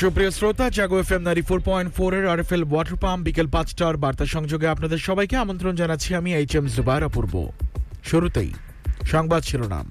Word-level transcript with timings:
সুপ্রিয় 0.00 0.30
শ্রোতা, 0.38 0.66
Jago 0.76 0.96
F 1.02 1.10
M 1.16 1.22
নারী 1.28 1.42
ফোর 1.48 1.60
পয়েন্ট 1.68 1.90
ফোর 1.96 2.12
এর 2.18 2.24
আরএফএল 2.32 2.62
ওয়াটার 2.70 2.96
পাম্প 3.04 3.22
বিকেল 3.26 3.48
পাঁচটার 3.54 3.94
বার্তা 4.04 4.26
সংযোগে 4.34 4.66
আপনাদের 4.74 5.00
সবাইকে 5.08 5.36
আমন্ত্রণ 5.44 5.74
জানাচ্ছি 5.80 6.10
আমি 6.20 6.30
এইচ 6.40 6.52
এম 6.58 6.66
জুবাইর 6.76 7.02
অপূর্ব। 7.08 7.34
শুরুতেই 8.10 8.50
সংবাদ 9.12 9.42
শিরোনাম। 9.48 9.86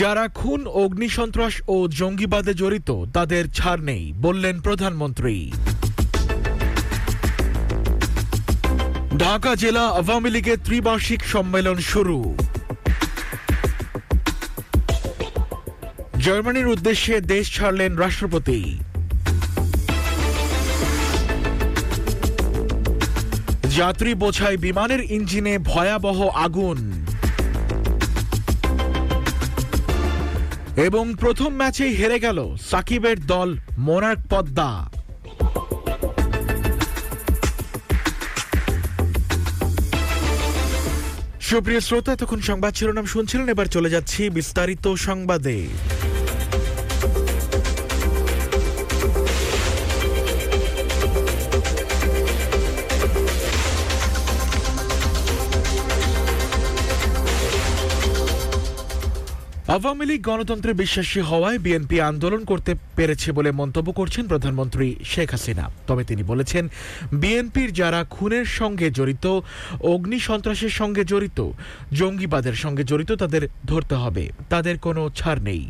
যারা 0.00 0.24
খুন, 0.38 0.60
অগ্নিসন্ত্রাস 0.82 1.54
ও 1.74 1.76
জঙ্গিবাদে 2.00 2.52
জড়িত, 2.62 2.90
তাদের 3.16 3.44
ছাড় 3.58 3.82
নেই, 3.90 4.04
বললেন 4.24 4.56
প্রধানমন্ত্রী। 4.66 5.36
ঢাকা 9.22 9.52
জেলা 9.62 9.84
আওয়ামী 10.00 10.30
লীগের 10.34 10.58
ত্রিবার্ষিক 10.66 11.20
সম্মেলন 11.34 11.78
শুরু। 11.92 12.18
জার্মানির 16.24 16.68
উদ্দেশ্যে 16.74 17.14
দেশ 17.32 17.44
ছাড়লেন 17.56 17.92
রাষ্ট্রপতি। 18.04 18.58
যাত্রী 23.78 24.10
বোঝাই 24.22 24.56
বিমানের 24.64 25.02
ইঞ্জিনে 25.16 25.54
ভয়াবহ 25.70 26.18
আগুন। 26.46 26.78
এবং 30.86 31.04
প্রথম 31.22 31.50
ম্যাচেই 31.60 31.92
হেরে 31.98 32.18
গেল 32.26 32.38
সাকিবের 32.70 33.18
দল 33.32 33.48
মোনার্ক 33.86 34.20
পদ্মা। 34.32 34.70
সুপ্রিয় 41.48 41.80
শ্রোতা 41.86 42.12
তখন 42.22 42.38
সংবাদ 42.48 42.72
শিরোনাম 42.78 43.06
শুনছিলেন, 43.14 43.46
এবার 43.54 43.68
চলে 43.76 43.92
যাচ্ছি 43.94 44.20
বিস্তারিত 44.38 44.84
সংবাদে। 45.08 45.58
আওয়ামী 59.74 60.04
লীগ 60.06 60.20
গণতন্ত্রে 60.22 60.72
বিশ্বাসী 60.72 61.20
হওয়ায় 61.20 61.58
বিএনপি 61.58 61.96
আন্দোলন 62.00 62.42
করতে 62.44 62.74
পেরেছে 62.96 63.32
বলে 63.32 63.50
মন্তব্য 63.50 63.88
করছেন 63.92 64.24
প্রধানমন্ত্রী 64.28 64.86
শেখ 65.04 65.30
হাসিনা। 65.30 65.64
তবে 65.86 66.02
তিনি 66.04 66.22
বলেছেন, 66.22 66.64
বিএনপির 67.12 67.70
যারা 67.72 68.00
খুনের 68.10 68.44
সঙ্গে 68.44 68.90
জড়িত, 68.90 69.26
অগ্নি 69.92 70.18
সন্ত্রাসের 70.18 70.72
সঙ্গে 70.80 71.02
জড়িত, 71.04 71.38
জঙ্গিবাদের 71.92 72.52
সঙ্গে 72.52 72.84
জড়িত, 72.84 73.10
তাদের 73.12 73.42
ধরতে 73.66 73.94
হবে। 73.94 74.24
তাদের 74.48 74.78
কোনো 74.78 75.02
ছাড় 75.16 75.40
নেই। 75.40 75.64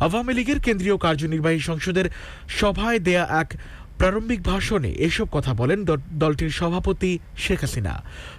আওয়ামী 0.00 0.32
লীগের 0.34 0.60
কেন্দ্রীয় 0.60 0.96
কার্যনির্বাহী 0.96 1.58
সংসদের 1.58 2.06
সভায় 2.60 2.98
দেয়া 2.98 3.24
এক 3.40 3.48
প্রারম্ভিক 3.98 4.40
ভাষণে 4.42 4.90
এসব 5.06 5.26
কথা 5.32 5.52
বলেন 5.54 5.78
দলটির 6.18 6.50
সভাপতি 6.50 7.18
শেখ 7.36 7.60
হাসিনা। 7.60 7.94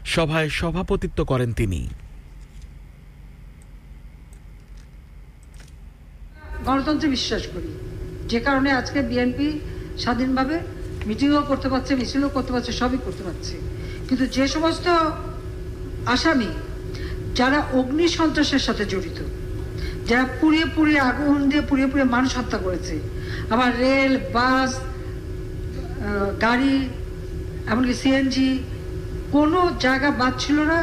সভায় 0.06 0.50
সভাপতিত্ব 0.60 1.20
করেন 1.24 1.54
তিনি। 1.54 1.82
গণতন্ত্রে 6.68 7.08
বিশ্বাস 7.18 7.44
করি। 7.54 7.72
যে 8.32 8.40
কারণে 8.46 8.70
আজকে 8.80 9.00
বিএনপি 9.10 9.48
স্বাধীনভাবে 10.04 10.56
মিটিংও 11.08 11.44
করতে 11.52 11.68
পারছে, 11.74 11.92
মিছিলও 12.00 12.30
করতে 12.36 12.52
পারছে, 12.54 12.72
সবই 12.82 13.00
করতে 13.06 13.24
পারছে। 13.28 13.56
কিন্তু 14.08 14.26
যে 14.36 14.46
সমস্ত 14.56 14.86
আসামি, 16.16 16.50
যারা 17.40 17.60
অগ্নি 17.80 18.06
সন্ত্রাসের 18.18 18.64
সাথে 18.68 18.84
জড়িত, 18.94 19.20
যারা 20.10 20.26
পুড়িয়ে 20.40 20.68
পুড়িয়ে 20.76 21.02
আগুন 21.10 21.40
দিয়ে 21.50 21.64
পুড়িয়ে 21.70 21.90
পুড়িয়ে 21.92 22.10
মানুষ 22.16 22.32
হত্যা 22.40 22.60
করেছে, 22.66 22.96
আবার 23.54 23.70
রেল, 23.84 24.14
বাস 24.36 24.72
গাড়ি, 26.46 26.78
এমনকি 27.72 27.94
সিএনজি, 28.02 28.50
কোনো 29.36 29.60
জায়গা 29.86 30.10
বাদ 30.22 30.34
ছিল 30.44 30.58
না, 30.72 30.80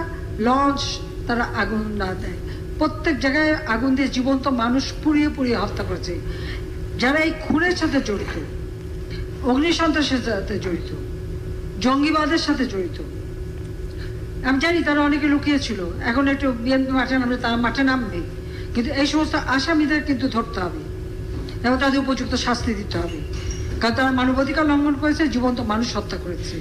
লঞ্চ, 0.47 0.81
তারা 1.27 1.45
আগুন 1.63 1.85
না 2.03 2.11
দেয়। 2.23 2.41
প্রত্যেক 2.79 3.21
জায়গায় 3.21 3.55
আগুন 3.55 3.95
দিয়ে 3.95 4.09
জীবন্ত 4.09 4.49
মানুষ 4.49 4.93
পুড়িয়ে 5.05 5.29
পুড়িয়ে 5.29 5.57
হত্যা 5.57 5.85
করেছে। 5.85 6.21
যারা 6.99 7.19
এই 7.19 7.33
খুনের 7.41 7.77
সাথে 7.77 8.01
জড়িত 8.01 8.41
অগ্নি 9.45 9.73
সন্ত্রাসের 9.73 10.19
সাথে 10.19 10.59
জড়িত, 10.59 10.95
জঙ্গিবাদের 11.81 12.39
সাথে 12.39 12.67
জড়িত। 12.67 13.03
আমি 14.45 14.61
জানি 14.61 14.83
তারা 14.83 15.01
অনেকে 15.01 15.27
লুকিয়েছিল। 15.27 15.85
এখন 16.05 16.29
একটু 16.29 16.53
বিএনপি 16.53 16.93
মাঠে 16.93 17.19
নামলে 17.19 17.37
তারা 17.37 17.57
মাঠে 17.57 17.83
নামবে। 17.83 18.21
কিন্তু 18.75 18.93
এই 18.93 19.07
সমস্ত 19.07 19.35
আসামিদের 19.35 20.03
কিন্তু 20.03 20.29
ধরতে 20.29 20.61
হবে। 20.61 20.79
এবং 21.69 21.79
তাদের 21.81 22.01
উপযুক্ত 22.01 22.35
শাস্তি 22.35 22.75
দিতে 22.75 22.99
হবে। 22.99 23.21
কারণ 23.81 23.95
তারা 23.95 24.11
মানবাধিকার 24.11 24.67
লঙ্ঘন 24.67 24.95
করেছে, 24.95 25.29
জীবন্ত 25.29 25.61
মানুষ 25.61 25.97
হত্যা 25.97 26.17
করেছে। 26.17 26.61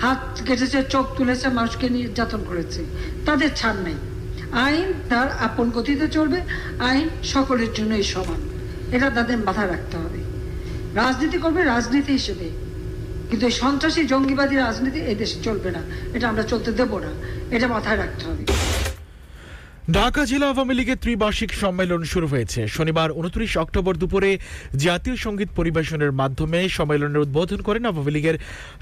হাত 0.00 0.40
কেটেছে, 0.46 0.82
চোখ 0.90 1.16
তুলেছে, 1.16 1.48
মানুষকে 1.48 1.88
নির্যাতন 1.88 2.44
করেছে। 2.48 2.84
তাদের 3.26 3.48
ছাড় 3.56 3.80
নাই। 3.80 3.94
আইন 4.54 4.92
তার 5.08 5.30
আপন 5.32 5.70
গতিতে 5.70 6.08
চলবে, 6.08 6.40
আইন 6.78 7.08
সকলের 7.24 7.72
জন্যই 7.72 8.02
সমান। 8.02 8.48
এটা 8.94 9.10
তাদের 9.10 9.38
মাথায় 9.38 9.66
রাখতে 9.66 9.96
হবে। 9.96 10.18
রাজনীতি 10.94 11.38
করবে 11.38 11.64
রাজনীতি 11.64 12.12
হিসেবে। 12.12 12.50
কিন্তু 13.30 13.46
এই 13.46 13.52
সন্ত্রাসী 13.52 14.04
জঙ্গিবাদী 14.04 14.56
রাজনীতি 14.56 15.00
এদেশে 15.00 15.42
চলবে 15.42 15.70
না। 15.70 15.82
এটা 16.14 16.28
আমরা 16.28 16.42
চলতে 16.42 16.72
দেব 16.72 16.98
না। 16.98 17.08
এটা 17.50 17.68
মাথায় 17.68 17.96
রাখতে 17.96 18.26
হবে। 18.26 18.73
ঢাকা 19.92 20.22
জেলা 20.30 20.46
আওয়ামী 20.50 20.74
লীগের 20.74 21.00
ত্রিবার্ষিক 21.02 21.50
সম্মেলন 21.62 22.02
শুরু 22.12 22.26
হয়েছে। 22.26 22.60
শনিবার 22.76 23.08
উনত্রিশ 23.20 23.52
অক্টোবর 23.56 23.94
দুপুরে 24.02 24.30
জাতীয় 24.84 25.16
সংগীত 25.16 25.50
পরিবেশনের 25.58 26.12
মাধ্যমে 26.12 26.58
সম্মেলনের 26.68 27.24
উদ্বোধন 27.24 27.60
করেন 27.62 27.84
আওয়ামী 27.86 28.12
লীগের 28.16 28.36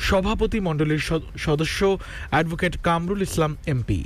সভাপতি 0.09 0.59
মণ্ডলীর 0.61 1.03
সদস্য 1.47 1.81
অ্যাডভোকেট 2.31 2.75
কামরুল 2.87 3.23
ইসলাম 3.29 3.53
এমপি। 3.73 4.01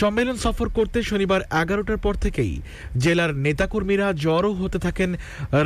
সম্মেলন 0.00 0.36
সফর 0.44 0.68
করতে 0.78 0.98
শনিবার 1.10 1.40
এগারোটার 1.62 2.02
পর 2.04 2.14
থেকেই 2.14 2.52
জেলার 3.02 3.32
নেতাকর্মীরা 3.44 4.06
জড়ো 4.24 4.50
হতে 4.60 4.78
থাকেন 4.78 5.10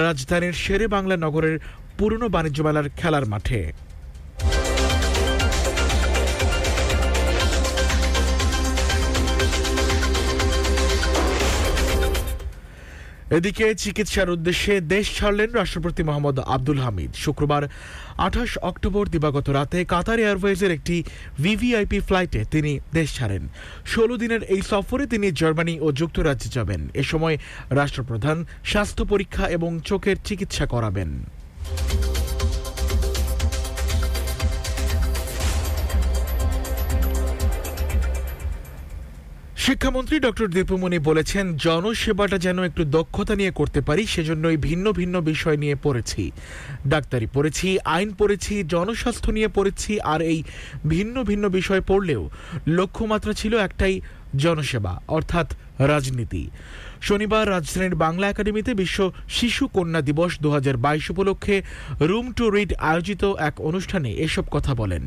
রাজধানীর 0.04 0.54
শেরে 0.64 0.86
বাংলা 0.94 1.16
নগরের 1.24 1.56
পুরনো 1.98 2.26
বাণিজ্য 2.34 2.58
মেলার 2.66 2.86
খেলার 2.98 3.26
মাঠে। 3.32 3.60
এদিকে 13.30 13.74
চিকিৎসার 13.74 14.30
উদ্দেশ্যে 14.30 14.80
দেশ 14.80 15.06
ছাড়লেন 15.16 15.50
রাষ্ট্রপতি 15.52 16.02
মোহাম্মদ 16.02 16.38
আব্দুল 16.38 16.78
হামিদ। 16.78 17.12
শুক্রবার 17.14 17.62
আঠাশ 18.18 18.58
অক্টোবর 18.58 19.04
দিবাগত 19.08 19.48
রাতে 19.50 19.84
কাতার 19.84 20.18
এয়ারওয়েজের 20.18 20.70
একটি 20.70 21.04
ভিভিআইপি 21.42 22.00
ফ্লাইটে 22.00 22.44
তিনি 22.50 22.80
দেশ 22.92 23.08
ছাড়েন। 23.16 23.48
ষোলো 23.86 24.16
দিনের 24.16 24.42
এই 24.54 24.62
সফরে 24.70 25.06
তিনি 25.06 25.26
জার্মানি 25.32 25.80
ও 25.80 25.92
যুক্তরাজ্যে 25.92 26.54
যাবেন। 26.56 26.80
এ 26.94 27.02
সময় 27.02 27.36
রাষ্ট্রপ্রধান 27.70 28.44
স্বাস্থ্য 28.64 29.04
পরীক্ষা 29.04 29.44
এবং 29.48 29.80
চোখের 29.84 30.16
চিকিৎসা 30.24 30.66
করাবেন। 30.66 31.10
শিক্ষামন্ত্রী 39.66 40.16
ডক্টর 40.26 40.48
দীপুমণি 40.56 40.98
বলেছেন, 41.08 41.44
জনসেবাটা 41.66 42.36
যেন 42.46 42.58
একটু 42.68 42.82
দক্ষতা 42.96 43.34
নিয়ে 43.40 43.52
করতে 43.60 43.80
পারি, 43.88 44.02
সেজন্যই 44.14 44.58
ভিন্ন 44.68 44.86
ভিন্ন 45.00 45.14
বিষয় 45.30 45.56
নিয়ে 45.62 45.76
পড়েছি। 45.84 46.22
ডাক্তারি 46.92 47.26
পড়েছি, 47.34 47.68
আইন 47.96 48.08
পড়েছি, 48.20 48.54
জনস্বাস্থ্য 48.74 49.30
নিয়ে 49.36 49.50
পড়েছি, 49.56 49.92
আর 50.12 50.20
এই 50.32 50.38
ভিন্ন 50.92 51.16
ভিন্ন 51.30 51.44
বিষয় 51.58 51.82
পড়লেও 51.90 52.22
লক্ষ্যমাত্রা 52.78 53.32
ছিল 53.40 53.52
একটাই, 53.66 53.94
জনসেবা, 54.44 54.92
অর্থাৎ 55.16 55.48
রাজনীতি। 55.92 56.42
শনিবার 57.08 57.44
রাজধানীর 57.54 57.94
বাংলা 58.04 58.26
একাডেমিতে 58.28 58.72
বিশ্ব 58.82 58.98
শিশু 59.38 59.64
কন্যা 59.76 60.00
দিবস 60.08 60.32
দু 60.44 60.48
হাজার 60.56 60.76
বাইশ 60.84 61.04
উপলক্ষে 61.12 61.56
রুম 62.10 62.26
টু 62.36 62.44
রিড 62.54 62.70
আয়োজিত 62.90 63.22
এক 63.48 63.54
অনুষ্ঠানে 63.68 64.10
এসব 64.26 64.44
কথা 64.54 64.72
বলেন। 64.82 65.04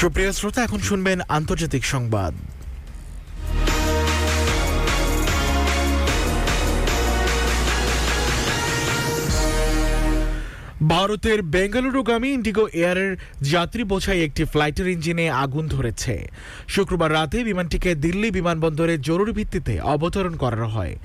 সুপ্রিয় 0.00 0.30
শ্রোতা 0.38 0.60
এখন 0.66 0.80
শুনবেন 0.88 1.18
আন্তর্জাতিক 1.38 1.82
সংবাদ। 1.94 2.32
ভারতের 10.82 11.42
বেঙ্গালুরুগামী 11.42 12.28
ইন্ডিগো 12.28 12.68
এয়ারের 12.72 13.16
যাত্রী 13.42 13.84
বোঝাই 13.84 14.22
একটি 14.22 14.44
ফ্লাইটের 14.44 14.88
ইঞ্জিনে 14.88 15.30
আগুন 15.30 15.68
ধরেছে। 15.68 16.28
শুক্রবার 16.68 17.12
রাতে 17.12 17.44
বিমানটিকে 17.44 17.94
দিল্লি 17.94 18.30
বিমানবন্দরে 18.30 18.98
জরুরি 18.98 19.32
ভিত্তিতে 19.32 19.80
অবতরণ 19.80 20.36
করানো 20.36 20.66
হয়। 20.66 20.96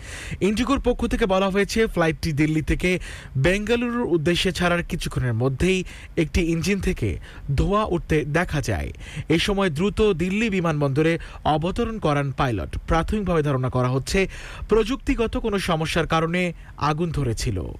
ইন্ডিগোর 0.41 0.79
পক্ষ 0.79 1.07
থেকে 1.07 1.25
বলা 1.25 1.49
হয়েছে, 1.49 1.87
ফ্লাইটটি 1.87 2.33
দিল্লি 2.33 2.61
থেকে 2.61 2.99
বেঙ্গালুরুর 3.37 4.05
উদ্দেশ্যে 4.05 4.51
ছাড়ার 4.51 4.83
কিছুক্ষণের 4.83 5.33
মধ্যেই 5.33 5.83
একটি 6.17 6.41
ইঞ্জিন 6.41 6.79
থেকে 6.79 7.17
ধোঁয়া 7.55 7.85
উঠতে 7.85 8.25
দেখা 8.25 8.61
যায়। 8.61 8.91
এ 9.29 9.39
সময় 9.39 9.69
দ্রুত 9.69 10.11
দিল্লি 10.11 10.49
বিমানবন্দরে 10.49 11.19
অবতরণ 11.43 11.99
করান 11.99 12.31
পাইলট। 12.31 12.77
প্রাথমিকভাবে 12.87 13.41
ধারণা 13.43 13.69
করা 13.69 13.87
হচ্ছে, 13.87 14.27
প্রযুক্তিগত 14.69 15.37
কোনো 15.37 15.59
সমস্যার 15.59 16.07
কারণে 16.07 16.53
আগুন 16.77 17.11
ধরেছিল। 17.11 17.73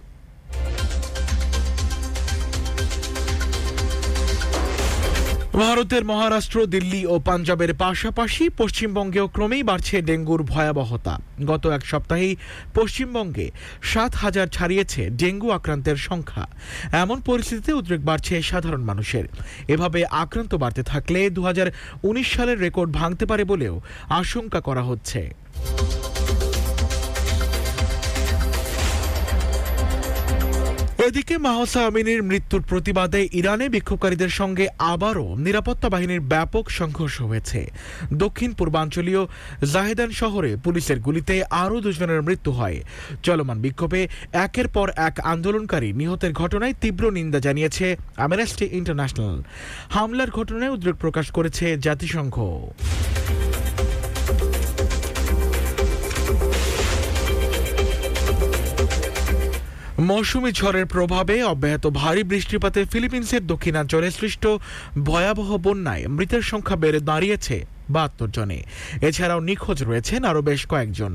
ভারতের 5.62 6.04
মহারাষ্ট্র, 6.06 6.58
দিল্লি 6.66 7.02
ও 7.06 7.16
পাঞ্জাবের 7.20 7.72
পাশাপাশি 7.74 8.44
পশ্চিমবঙ্গেও 8.50 9.28
ক্রমেই 9.28 9.64
বাড়ছে 9.64 9.96
ডেঙ্গুর 10.02 10.42
ভয়াবহতা। 10.44 11.14
গত 11.46 11.64
এক 11.68 11.84
সপ্তাহেই 11.86 12.36
পশ্চিমবঙ্গে 12.76 13.48
সাত 13.82 14.12
হাজার 14.16 14.48
ছাড়িয়েছে 14.48 15.02
ডেঙ্গু 15.10 15.50
আক্রান্তের 15.52 15.96
সংখ্যা। 15.96 16.46
এমন 17.04 17.18
পরিস্থিতিতে 17.22 17.72
উদ্বেগ 17.74 18.02
বাড়ছে 18.06 18.42
সাধারণ 18.42 18.82
মানুষের। 18.82 19.26
এভাবে 19.68 20.00
আক্রান্ত 20.24 20.56
বাড়তে 20.56 20.84
থাকলে 20.84 21.30
দু 21.30 21.42
হাজার 21.44 21.68
উনিশ 22.04 22.28
সালের 22.36 22.60
রেকর্ড 22.60 22.90
ভাঙতে 22.92 23.26
পারে 23.26 23.44
বলেও 23.44 23.76
আশঙ্কা 24.10 24.60
করা 24.62 24.84
হচ্ছে। 24.84 25.22
এদিকে 31.08 31.36
মাহসা 31.38 31.82
আমিনের 31.86 32.20
মৃত্যুর 32.24 32.62
প্রতিবাদে 32.70 33.22
ইরানে 33.40 33.66
বিক্ষোভকারীদের 33.70 34.32
সঙ্গে 34.40 34.66
আবারও 34.94 35.28
নিরাপত্তা 35.46 35.88
বাহিনীর 35.90 36.22
ব্যাপক 36.34 36.66
সংঘর্ষ 36.80 37.18
হয়েছে। 37.22 37.60
দক্ষিণ 38.14 38.52
পূর্বাঞ্চলীয় 38.54 39.22
জাহেদান 39.74 40.10
শহরে 40.12 40.52
পুলিশের 40.64 41.00
গুলিতে 41.00 41.36
আরও 41.64 41.78
দুজনের 41.82 42.22
মৃত্যু 42.28 42.52
হয়। 42.52 42.78
চলমান 43.24 43.58
বিক্ষোভে 43.62 44.02
একের 44.46 44.68
পর 44.68 44.88
এক 45.08 45.16
আন্দোলনকারী 45.34 45.90
নিহতের 45.94 46.32
ঘটনায় 46.42 46.76
তীব্র 46.82 47.04
নিন্দা 47.12 47.40
জানিয়েছে 47.40 47.86
অ্যামনেস্টি 48.16 48.66
ইন্টারন্যাশনাল 48.80 49.36
হামলার 49.96 50.30
ঘটনায় 50.30 50.74
উদ্বেগ 50.76 50.96
প্রকাশ 50.96 51.26
করেছে 51.32 51.66
জাতিসংঘ। 51.86 52.36
মৌসুমি 60.10 60.52
ঝড়ের 60.52 60.86
প্রভাবে 60.86 61.36
অব্যাহত 61.44 61.86
ভারী 62.02 62.24
বৃষ্টিপাতে 62.24 62.80
ফিলিপিন্সের 62.92 63.44
দক্ষিণাঞ্চলে 63.52 64.10
সৃষ্ট 64.12 64.44
ভয়াবহ 65.04 65.50
বন্যায় 65.58 66.04
মৃতের 66.08 66.44
সংখ্যা 66.52 66.76
বেড়ে 66.76 67.00
দাঁড়িয়েছে 67.00 67.58
বাহাত্তর 67.90 68.30
জনে। 68.32 68.60
এছাড়াও 69.02 69.40
নিখোঁজ 69.40 69.80
রয়েছেন 69.84 70.22
আরও 70.26 70.42
বেশ 70.42 70.62
কয়েকজন। 70.68 71.14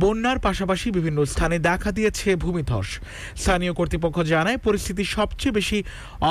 বন্যার 0.00 0.38
পাশাপাশি 0.38 0.86
বিভিন্ন 0.90 1.18
স্থানে 1.24 1.56
দেখা 1.58 1.90
দিয়েছে 1.92 2.28
ভূমিধস। 2.36 2.88
স্থানীয় 3.36 3.72
কর্তৃপক্ষ 3.72 4.16
জানায় 4.32 4.58
পরিস্থিতি 4.66 5.04
সবচেয়ে 5.16 5.56
বেশি 5.58 5.78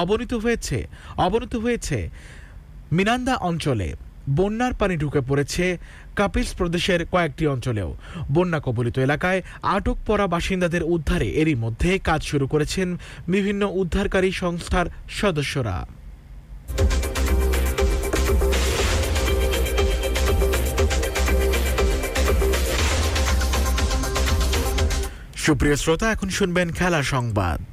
অবনীত 0.02 0.34
হয়েছে 0.34 0.78
অবনীত 1.18 1.54
হয়েছে 1.56 1.98
মিনান্দা 2.92 3.36
অঞ্চলে। 3.50 3.90
বন্যার 4.30 4.74
পানি 4.74 4.98
ঢুকে 4.98 5.22
পড়েছে 5.22 5.78
কাপিলস 6.16 6.54
প্রদেশের 6.54 7.06
কয়েকটি 7.06 7.48
অঞ্চলেও। 7.48 7.98
বন্যা 8.32 8.60
কবলিত 8.60 9.00
এলাকায় 9.00 9.42
আটক 9.62 9.98
পড়া 10.06 10.28
বাসিন্দাদের 10.28 10.84
উদ্ধারে 10.84 11.30
এরই 11.30 11.56
মধ্যে 11.56 12.00
কাজ 12.00 12.24
শুরু 12.24 12.48
করেছেন 12.48 12.98
বিভিন্ন 13.28 13.70
উদ্ধারকারী 13.74 14.32
সংস্থার 14.32 14.86
সদস্যরা। 15.10 15.86
সুপ্রিয় 25.36 25.76
শ্রোতা, 25.76 26.12
এখন 26.12 26.30
শুনবেন 26.30 26.72
খেলা 26.72 27.04
সংবাদ। 27.04 27.73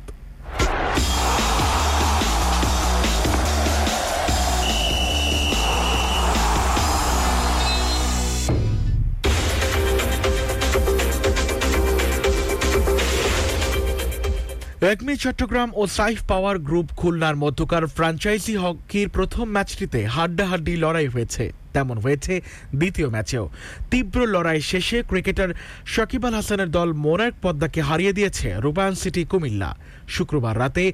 একমি 14.88 15.12
চট্টগ্রাম 15.16 15.68
ও 15.80 15.82
সাইফ 15.98 16.18
পাওয়ার 16.30 16.56
গ্রুপ 16.68 16.88
খুলনার 16.96 17.36
মধ্যকার 17.36 17.84
ফ্রাঞ্চাইজি 17.96 18.54
হকির 18.62 19.08
প্রথম 19.16 19.46
ম্যাচটিতে 19.54 20.00
হাড্ডাহাড্ডি 20.16 20.74
লড়াই 20.76 21.08
হয়েছে। 21.14 21.44
তেমন 21.74 21.96
হয়েছে 22.04 22.34
দ্বিতীয় 22.78 23.08
ম্যাচেও। 23.14 23.44
তীব্র 23.90 24.18
লড়াই 24.34 24.60
শেষে 24.70 24.98
ক্রিকেটার 25.10 25.50
শকিব 25.94 26.24
আল 26.26 26.34
হাসানের 26.38 26.70
দল 26.76 26.88
মোনার্ক 27.04 27.34
পদ্মাকে 27.42 27.80
হারিয়ে 27.88 28.16
দিয়েছে 28.18 28.48
রূপায়ণ 28.64 28.94
সিটি 29.02 29.22
কুমিল্লা। 29.30 29.70
শুক্রবার 30.08 30.54
রাতে 30.58 30.84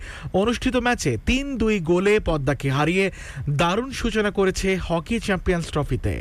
অনুষ্ঠিত 0.41 0.77
ম্যাচে 0.87 1.13
তিন 1.29 1.45
দুই 1.61 1.77
গোলে 1.91 2.15
পদ্মাকে 2.29 2.69
হারিয়ে 2.71 3.05
দারুণ 3.61 3.91
সূচনা 4.01 4.31
করেছে 4.39 4.69
হকি 4.89 5.17
চ্যাম্পিয়ন্স 5.27 5.67
ট্রফিতে। 5.75 6.15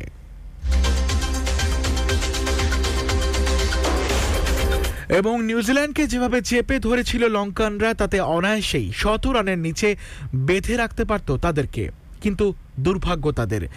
এবং 5.09 5.43
নিউজিল্যান্ডকে 5.43 6.07
যেভাবে 6.07 6.41
চেপে 6.41 6.79
ধরেছিল 6.79 7.27
লঙ্কানরা, 7.27 7.93
তাতে 7.93 8.19
অনায়াসেই 8.19 8.91
শত 8.95 9.27
রানের 9.27 9.57
নিচে 9.57 9.95
বেঁধে 10.35 10.77
রাখতে 10.77 11.05
পারত 11.05 11.31
তাদেরকে। 11.31 11.89
কিন্তু 12.21 12.53
দুর্ভাগ্য 12.79 13.31
তাদের। 13.31 13.67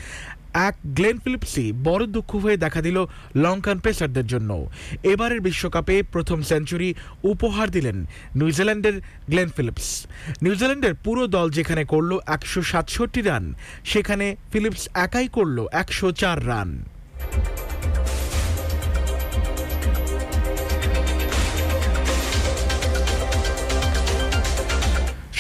এক 0.55 0.75
গ্লেন 0.87 1.19
ফিলিপসই 1.19 1.73
বড় 1.85 2.07
দুঃখ 2.07 2.37
হয়ে 2.37 2.57
দেখা 2.57 2.83
দিল 2.83 3.07
লঙ্কান 3.37 3.79
পেসারদের 3.79 4.27
জন্য। 4.27 4.71
এবারের 5.03 5.41
বিশ্বকাপে 5.41 6.03
প্রথম 6.03 6.43
সেঞ্চুরি 6.43 6.95
উপহার 7.23 7.71
দিলেন 7.71 8.07
নিউজিল্যান্ডের 8.35 9.01
গ্লেন 9.29 9.49
ফিলিপস। 9.49 10.07
নিউজিল্যান্ডের 10.43 10.95
পুরো 10.95 11.27
দল 11.27 11.51
যেখানে 11.51 11.85
করল 11.85 12.19
একশো 12.27 12.63
সাতষট্টি 12.63 13.21
রান, 13.21 13.55
সেখানে 13.85 14.37
ফিলিপস 14.53 14.89
একাই 14.95 15.29
করল 15.29 15.67
একশো 15.73 16.13
চার 16.13 16.49
রান। 16.49 16.85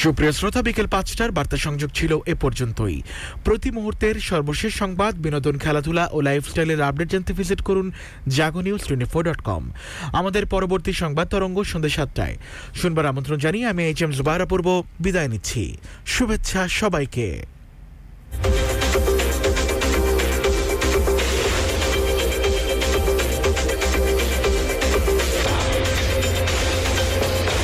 সুপ্রিয় 0.02 0.32
শ্রোতা, 0.38 0.60
বিকেল 0.66 0.86
পাঁচটার 0.94 1.30
বার্তা 1.36 1.56
সংযোগ 1.66 1.90
ছিল 1.98 2.12
এ 2.32 2.34
পর্যন্তই। 2.42 2.98
প্রতি 3.44 3.70
মুহূর্তের 3.76 4.16
সর্বশেষ 4.30 4.72
সংবাদ, 4.82 5.12
বিনোদন, 5.24 5.54
খেলাধুলা 5.64 6.04
ও 6.16 6.18
লাইফস্টাইলের 6.28 6.86
আপডেট 6.88 7.08
জানতে 7.12 7.32
ভিজিট 7.38 7.60
করুন 7.68 7.86
Jago 8.36 8.60
news 8.66 8.82
twenty 8.86 9.08
four 9.12 9.22
dot 9.28 9.40
com. 9.48 9.62
আমাদের 10.20 10.44
পরবর্তী 10.54 10.92
সংবাদ 11.02 11.26
তরঙ্গ 11.32 11.58
সন্ধ্যা 11.72 11.92
সাতটায়। 11.96 12.36
শুনবার 12.80 13.10
আমন্ত্রণ 13.12 13.38
জানিয়ে 13.44 13.70
আমি 13.72 13.82
এইচ 13.84 14.00
এম 14.02 14.10
জুবাহরা 14.19 14.46
অপূর্ব 14.48 14.69
বিদায় 15.05 15.31
নিচ্ছি। 15.32 15.62
শুভেচ্ছা 16.14 16.60
সবাইকে। 16.81 17.26